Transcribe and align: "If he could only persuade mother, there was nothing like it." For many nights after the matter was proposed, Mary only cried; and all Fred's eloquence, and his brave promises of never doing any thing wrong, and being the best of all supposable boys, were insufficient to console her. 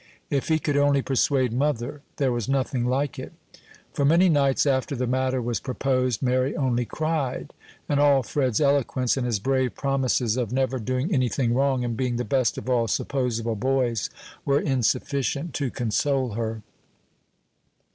"If 0.31 0.47
he 0.47 0.57
could 0.57 0.77
only 0.77 1.03
persuade 1.03 1.53
mother, 1.53 2.01
there 2.17 2.31
was 2.31 2.49
nothing 2.49 2.85
like 2.87 3.19
it." 3.19 3.33
For 3.93 4.03
many 4.03 4.29
nights 4.29 4.65
after 4.65 4.95
the 4.95 5.05
matter 5.05 5.39
was 5.43 5.59
proposed, 5.59 6.23
Mary 6.23 6.55
only 6.57 6.85
cried; 6.85 7.53
and 7.87 7.99
all 7.99 8.23
Fred's 8.23 8.59
eloquence, 8.59 9.15
and 9.15 9.27
his 9.27 9.37
brave 9.37 9.75
promises 9.75 10.37
of 10.37 10.51
never 10.51 10.79
doing 10.79 11.13
any 11.13 11.29
thing 11.29 11.53
wrong, 11.53 11.85
and 11.85 11.95
being 11.95 12.15
the 12.15 12.25
best 12.25 12.57
of 12.57 12.67
all 12.67 12.87
supposable 12.87 13.55
boys, 13.55 14.09
were 14.43 14.59
insufficient 14.59 15.53
to 15.53 15.69
console 15.69 16.31
her. 16.31 16.63